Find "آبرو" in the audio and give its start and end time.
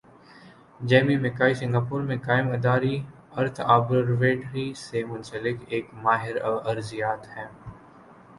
3.75-4.15